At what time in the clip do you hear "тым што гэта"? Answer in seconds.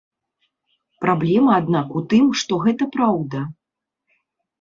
2.13-2.83